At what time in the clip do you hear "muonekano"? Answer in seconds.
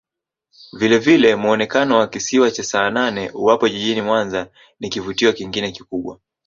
1.35-1.97